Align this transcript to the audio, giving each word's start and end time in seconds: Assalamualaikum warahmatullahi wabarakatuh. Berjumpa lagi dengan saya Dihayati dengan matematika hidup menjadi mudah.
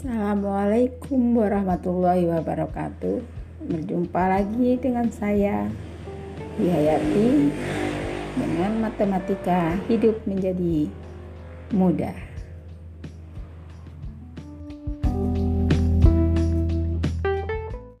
Assalamualaikum 0.00 1.36
warahmatullahi 1.36 2.24
wabarakatuh. 2.24 3.20
Berjumpa 3.68 4.32
lagi 4.32 4.80
dengan 4.80 5.12
saya 5.12 5.68
Dihayati 6.56 7.52
dengan 8.32 8.80
matematika 8.80 9.76
hidup 9.92 10.16
menjadi 10.24 10.88
mudah. 11.76 12.16